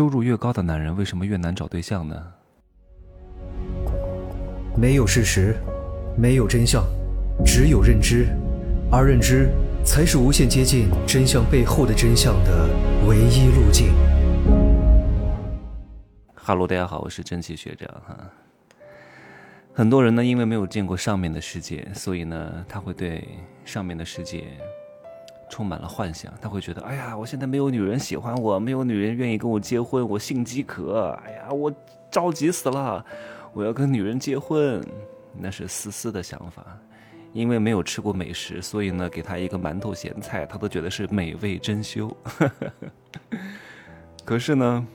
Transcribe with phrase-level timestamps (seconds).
[0.00, 2.16] 收入越高的男人为什么越难找对象呢？
[4.74, 5.54] 没有事实，
[6.16, 6.82] 没有真相，
[7.44, 8.26] 只有认知，
[8.90, 9.50] 而认知
[9.84, 12.66] 才是无限接近真相背后的真相的
[13.06, 13.92] 唯一路径。
[16.32, 18.16] 哈喽，大家好，我是蒸汽学长哈。
[19.74, 23.28] 很多人呢，因为没有见过上面的世界，所以呢，他会对
[23.66, 24.44] 上面的世界
[25.50, 26.32] 充满了幻想。
[26.40, 31.70] 他会觉得，哎呀，我现在没有女人喜欢我，没有女人愿意跟我结婚，我性饥渴，哎呀，我
[32.10, 33.04] 着急死了，
[33.52, 34.82] 我要跟女人结婚。
[35.32, 36.66] 那是思思的想法，
[37.32, 42.12] 因为没有吃过美食，所以呢，给他一个馒头咸菜，他都觉得是美味珍馐。
[44.24, 44.86] 可是呢，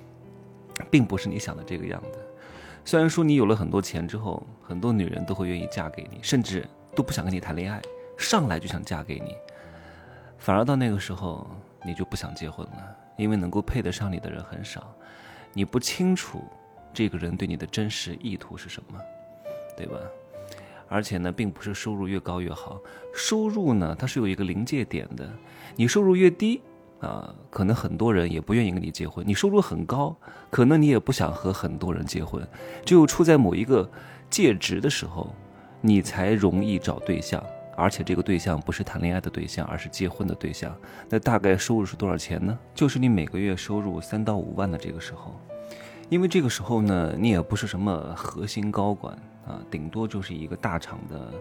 [0.91, 2.19] 并不是你想的这个样子。
[2.83, 7.81] 虽然说你有了很多钱之后，很多女人都会愿意嫁给你，甚至都不想跟你谈恋爱，
[8.17, 9.35] 上来就想嫁给你。
[10.45, 11.49] 反而到那个时候，
[11.83, 14.93] 你就不想结婚了，因为能够配得上你的人很少，
[15.53, 16.43] 你不清楚
[16.93, 18.99] 这个人对你的真实意图是什么，
[19.75, 19.97] 对吧？
[20.87, 22.79] 而且呢，并不是收入越高越好，
[23.11, 25.27] 收入呢它是有一个临界点的，
[25.75, 26.61] 你收入越低。
[26.99, 29.27] 啊，可能很多人也不愿意跟你结婚。
[29.27, 30.15] 你收入很高，
[30.51, 32.47] 可能你也不想和很多人结婚。
[32.85, 33.89] 只有处在某一个
[34.29, 35.33] 介值的时候，
[35.81, 37.43] 你才容易找对象，
[37.75, 40.75] 而且这个对象不是谈恋爱的对象，而是结婚的对象。
[41.09, 42.57] 那大概收入是多少钱呢？
[42.73, 45.39] 就是你每个月收入三到五万的这个时候，
[46.09, 49.13] 因为这个时候呢，你也不是什么核心高管
[49.47, 51.33] 啊，顶多就是一个大厂的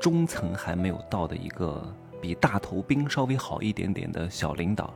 [0.00, 1.82] 中层还没有到的一个。
[2.20, 4.92] 比大头兵稍微好一点点的小领导，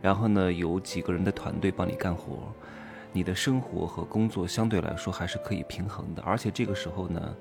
[0.00, 2.50] 然后呢，有几个人的团队帮你干活，
[3.12, 6.22] 你的生活和工作相对来说还是可以平衡的。
[6.22, 7.36] 而且这个时候呢，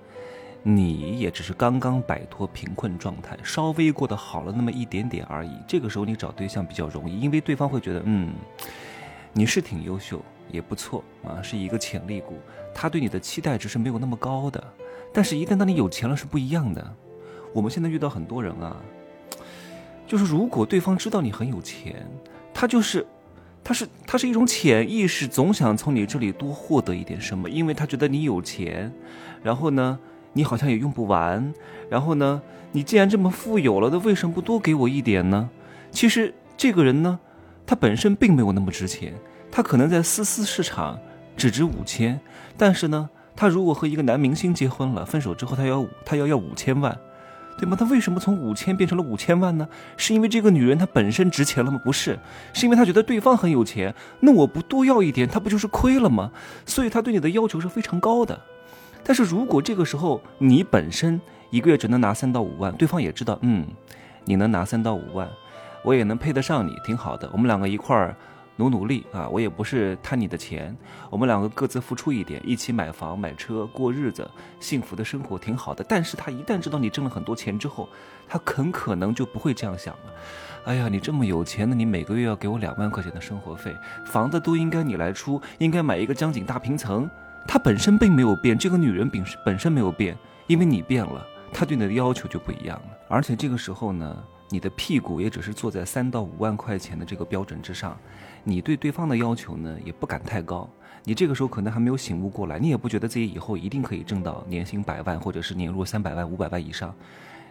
[0.69, 5.51] 你也只是刚刚摆脱贫困状态，稍微过得好了那么一点点而已。
[5.65, 8.33] 这个时候你找对象比较容易，因为对方会觉得，嗯，
[9.31, 12.37] 你是挺优秀，也不错啊，是一个潜力股，
[12.75, 14.61] 他对你的期待值是没有那么高的。
[15.13, 16.95] 但是，一旦当你有钱了，是不一样的。
[17.53, 18.75] 我们现在遇到很多人啊。
[20.05, 22.05] 就是如果对方知道你很有钱，
[22.53, 23.07] 他就是，
[23.63, 28.93] 他是他是一种潜意识，总想从你这里多获得一点什么，因为他觉得你有钱，
[29.41, 29.97] 然后呢，
[30.37, 31.51] 你好像也用不完，
[31.89, 32.39] 然后呢，
[32.71, 35.49] 你既然这么富有了，那为什么不多给我一点呢？
[35.91, 37.19] 其实这个人呢，
[37.65, 39.15] 他本身并没有那么值钱，
[39.51, 40.99] 他可能在私私市场
[41.35, 42.21] 只值五千，
[42.55, 46.95] 但是呢，他如果和一个男明星结婚了，分手之后他要他要要五千万。
[47.59, 47.75] 对吗？
[47.75, 49.67] 他为什么从五千变成了五千万呢？
[49.97, 51.81] 是因为这个女人她本身值钱了吗？
[51.83, 52.19] 不是，
[52.53, 56.29] 是因为他觉得对方很有钱，那我不多要一点，他不就是亏了吗？
[56.67, 58.39] 所以他对你的要求是非常高的。
[59.07, 61.19] 但是如果这个时候你本身
[61.49, 63.65] 一个月只能拿三到五万，对方也知道，嗯，
[64.25, 65.27] 你能拿三到五万，
[65.81, 67.29] 我也能配得上你，挺好的。
[67.31, 68.13] 我们两个一块儿。
[68.59, 69.29] 努努力啊！
[69.29, 70.75] 我也不是贪你的钱，
[71.11, 74.27] 我们两个各自付出一点，一起买房买车过日子，
[74.59, 75.85] 幸福的生活挺好的。
[75.87, 77.87] 但是他一旦知道你挣了很多钱之后，
[78.27, 80.13] 他很可能就不会这样想了。
[80.65, 87.07] 哎呀，你这么有钱，那你每个月要给我两万块钱的生活费，房子都应该你来出，应该买一个江景大平层。
[87.47, 92.97] 他本身并没有变，这个女人本本身没有变，因为你变了，她对你的要求就不一样了。
[93.07, 97.97] 而且这个时候呢，你的屁股也只是坐在三到五万块钱的这个标准之上。
[98.43, 100.69] 你对对方的要求呢，也不敢太高。
[101.03, 106.93] 你这个时候可能还没有醒悟过来，你也不觉得自己以后一定可以挣到年薪百万，或者是年入三百万、五百万以上，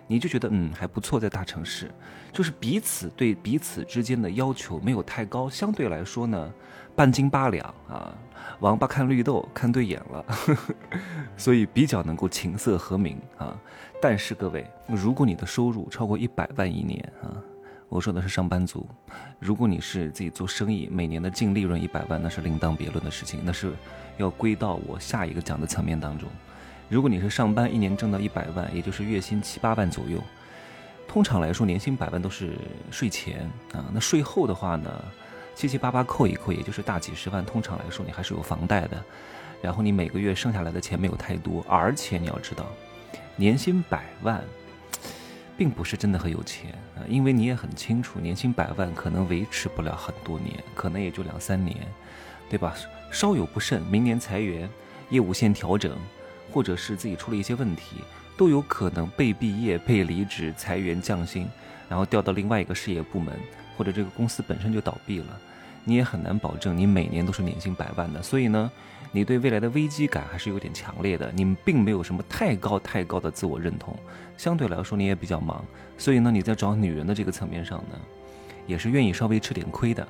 [0.07, 1.91] 你就觉得嗯还不错，在大城市，
[2.33, 6.53] 就是彼此对彼此之间的要求没有太高，相对来说呢，
[6.95, 8.15] 半斤八两啊，
[8.61, 10.25] 王八看绿豆看对眼了，
[11.37, 13.57] 所以比较能够琴瑟和鸣啊。
[14.01, 17.35] 但是各位，如果你的收入超过一百万一年啊。
[17.89, 18.85] 我说的是上班族，
[19.39, 23.73] 如果你是自己做生意，每年的净利润一百万，那是另当别论的事情，那是
[24.17, 26.29] 要归到我下一个讲的层面当中。
[26.89, 30.23] 如果你是上班，一年挣到一百万，也就是月薪七八万左右，
[31.09, 32.57] 通常来说年薪百万都是
[32.91, 35.05] 税前啊，那税后的话呢，
[35.55, 37.45] 七七八八扣一扣，也就是大几十万。
[37.45, 39.03] 通常来说，你还是有房贷的，
[39.61, 42.67] 然后你每个月剩下来的钱没有太多，而且你要知道，
[43.37, 44.43] 年薪百万。
[45.59, 51.75] 并不是真的很有钱啊，因为你也很清楚，年薪百万可能维持不了很多年，可能也就两三年，
[52.51, 52.75] 对吧？
[53.11, 54.69] 稍有不慎，明年裁员，
[55.09, 55.97] 业务线调整，
[56.51, 57.97] 或者是自己出了一些问题，
[58.37, 61.49] 都有可能被毕业、被离职、裁员降薪，
[61.89, 63.35] 然后调到另外一个事业部门，
[63.77, 65.27] 或者这个公司本身就倒闭了。
[65.85, 68.71] 你也很难保证你每年都是年薪百万的，所以呢，
[69.13, 71.31] 你对未来的危机感还是有点强烈的。
[71.33, 73.97] 你们并没有什么太高太高的自我认同，
[74.37, 75.65] 相对来说你也比较忙，
[75.97, 77.97] 所以呢，你在找女人的这个层面上呢，
[78.67, 80.07] 也是愿意稍微吃点亏的。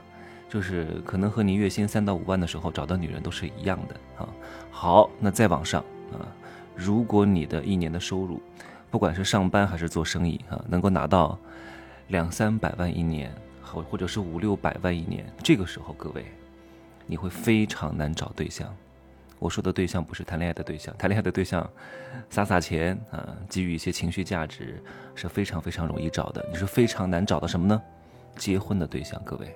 [0.49, 4.29] 就是可能和你月薪三到五万的时候找到女人都是一样的啊。
[4.71, 6.27] 好，那再往上啊，
[6.75, 8.41] 如果你的一年的收入，
[8.91, 11.39] 不管是上班还是做生意啊，能够拿到
[12.09, 13.33] 两三百万一年，
[13.63, 16.25] 或或者是五六百万一年，这个时候各位，
[17.07, 18.75] 你会非常难找对象。
[19.39, 21.69] 我说的对象不是谈恋爱的对象，谈恋爱的对象，
[22.31, 24.83] 撒撒钱啊，给予一些情绪价值
[25.15, 26.43] 是非常非常容易找的。
[26.51, 27.83] 你是非常难找到什么呢？
[28.37, 29.55] 结婚的对象，各位，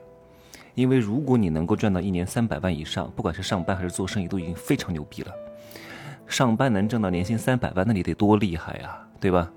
[0.74, 5.32] 因为如果你能够赚到一年三百万以上，不管是上班还是做生意，都已经非常牛逼了。
[6.30, 9.50] 上班能挣到年薪三百万，那你得多厉害呀，对吧？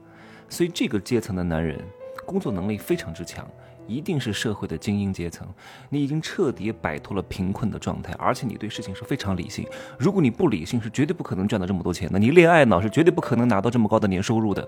[0.50, 1.80] 所以这个阶层的男人，
[2.26, 3.48] 工作能力非常之强。
[3.86, 5.46] 一定是社会的精英阶层，
[5.90, 9.68] 你已经彻底摆脱了贫困的状态，而且你对事情是非常理性。
[10.00, 12.18] 如果你不理性，是绝对不可能赚到这么多钱的。
[12.18, 14.66] 你恋爱脑是绝对不可能拿到这么高的年收入的，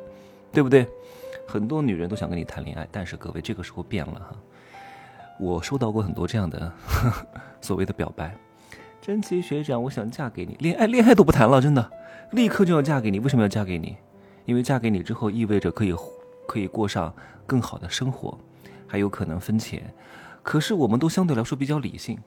[0.52, 0.86] 对不对？
[1.48, 4.36] 很多女人都想跟你谈恋爱，但是各位这个时候变了哈。
[5.40, 6.70] 我收到过很多这样的
[7.62, 8.36] 所谓的表白，
[9.06, 11.92] 真奇学长，我想嫁给你，恋爱恋爱都不谈了，真的，
[12.32, 13.20] 立刻就要嫁给你。
[13.20, 13.96] 为什么要嫁给你？
[14.46, 15.94] 因为嫁给你之后意味着可以
[16.48, 17.14] 可以过上
[17.46, 18.36] 更好的生活。
[18.88, 19.94] 还有可能分钱，
[20.42, 22.18] 可是我们都相对来说比较理性，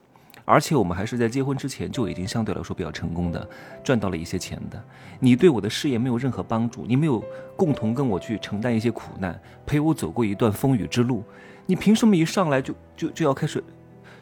[0.45, 3.51] 而且我们还是在结婚之前就已经相对来说比较成功的，
[3.83, 4.81] 赚到了一些钱的。
[5.19, 7.21] 你对我的事业没有任何帮助，你没有
[7.57, 9.37] 共同跟我去承担一些苦难，
[9.67, 11.25] 陪我走过一段风雨之路，
[11.67, 13.65] 你凭什么一上来就就就要开始，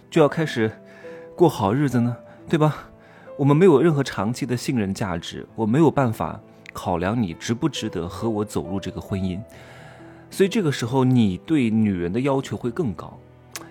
[0.08, 0.72] 就要开始
[1.36, 2.16] 过好日子呢？
[2.48, 2.88] 对吧？
[3.36, 6.40] 我们没有任何长期的信任价值，我没有办法
[6.72, 9.38] 考量你值不值得和我走入这个婚姻。
[10.30, 13.18] 所以这个时候，你对女人的要求会更高，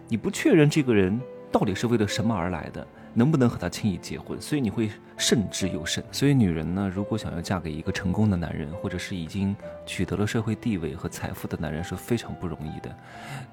[0.08, 1.20] 你不确认这个人
[1.52, 2.86] 到底是为了什么而来的，
[3.18, 6.04] 能不能和他轻易结婚，所以你会慎之又慎。
[6.12, 12.94] 所以女人呢，如果想要嫁给一个成功的男人，或者是已经取得了社会地位和财富的男人，是非常不容易的，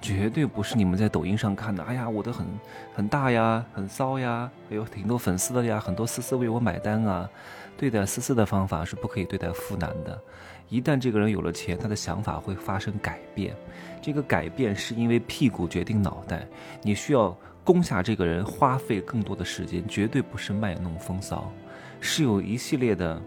[0.00, 1.82] 绝对不是你们在抖音上看的。
[1.84, 2.46] 哎呀，我的很
[2.92, 7.30] 很大呀，很骚呀，还有挺多粉丝的呀，很多丝丝为我买单啊。
[7.78, 10.20] 对待思思的方法是不可以对待妇男的。
[10.68, 13.54] 一旦这个人有了钱，他的想法会发生改变。
[14.00, 16.46] 这个改变是因为屁股决定脑袋。
[16.82, 21.52] 你需要攻下这个人，花费更多的时间，绝对不是卖弄风骚，
[22.00, 23.20] 是有一系列的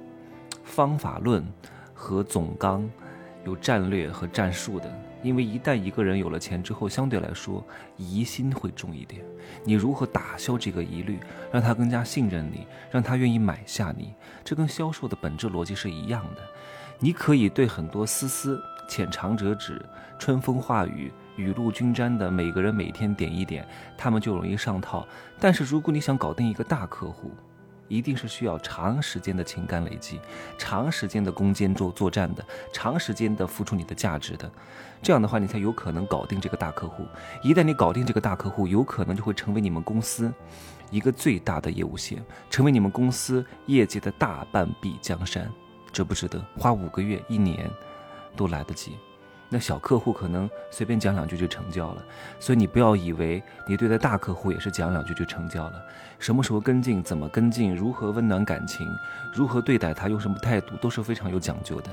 [0.63, 1.45] 方法论
[1.93, 2.89] 和总纲，
[3.45, 5.01] 有战略和战术的。
[5.23, 7.65] 因为一旦一个人有了钱之后，相对来说
[7.97, 9.25] 疑心会重一点。
[9.63, 11.17] 你如何打消这个疑虑，
[11.51, 14.13] 让他更加信任你，让他愿意买下你？
[14.43, 16.41] 这跟销售的本质逻辑是一样的。
[16.99, 19.83] 你可以对很多丝丝浅尝辄止、
[20.19, 23.67] 春风化雨、雨露均沾的每个人每天点一点，
[23.97, 25.07] 他们就容易上套。
[25.39, 27.31] 但是如果你想搞定一个大客户，
[27.87, 30.19] 一定是需要长时间的情感累积，
[30.57, 32.43] 长时间的攻坚作作战的，
[32.73, 34.49] 长时间的付出你的价值的，
[35.03, 37.05] 这样的话你才有可能搞定这个大客户。
[37.43, 40.33] 一旦你搞定这个大客户，有可能就会成为你们公司
[40.89, 45.47] 一个最大的业务线，成为你们公司业绩的大半壁江山，
[45.91, 46.43] 值不值得？
[46.57, 47.69] 花五个月、一年
[48.35, 48.97] 都来得及。
[49.49, 52.03] 那小客户可能随便讲两句就成交了，
[52.39, 55.85] 所以你不要以为你对待大客户也是讲两句就成交了。
[56.17, 58.87] 什么时候跟进，怎么跟进，如何温暖感情，
[59.33, 61.89] 如何对待他，用什么态度都是非常有讲究的。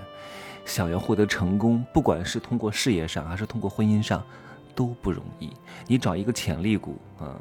[0.65, 4.25] 想要获得成功，不管是通过事业上还是通过婚姻上，
[4.75, 5.53] 都不容易。
[5.87, 7.37] 你找一个潜力股啊，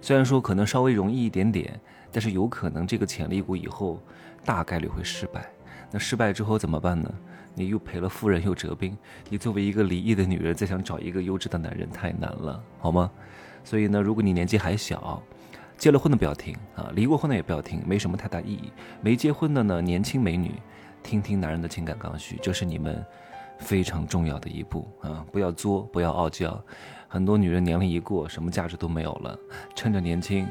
[0.00, 1.80] 虽然说可能稍微容易一点点，
[2.12, 4.02] 但是有可能这个潜力股以后
[4.44, 5.48] 大概率会失败。
[5.90, 7.12] 那失败之后怎么办呢？
[7.54, 8.96] 你又赔了夫人又折兵，
[9.28, 13.10] 你作为一个离异的女人，再想找一个优质的男人太难了，好吗？
[13.64, 15.20] 所以呢，如果你年纪还小，
[15.76, 18.70] 结了婚的不要听啊，离过婚的也不要听，没什么太大意义。
[19.00, 20.54] 没结婚的呢，年轻美女，
[21.02, 23.04] 听听男人的情感刚需，这是你们
[23.58, 25.24] 非常重要的一步啊！
[25.32, 26.62] 不要作，不要傲娇。
[27.08, 29.36] 很多女人年龄一过，什么价值都没有了。
[29.74, 30.46] 趁着年轻，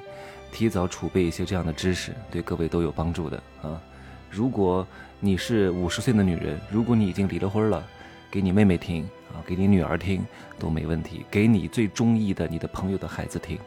[0.52, 3.82] 提早储备一些这样的知识，对各位都有帮助的啊！
[4.30, 4.86] 如果
[5.20, 7.84] 你是五十岁的女人，如果你已经离了婚了，
[8.30, 10.26] 给你妹妹听啊，给你女儿听
[10.60, 13.58] 都没问题，给你最中意的你的朋友的孩子听，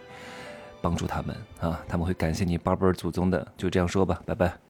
[0.80, 3.46] 帮助他们啊，他们会感谢你八辈儿祖宗的。
[3.56, 4.60] 就这样说吧，拜拜。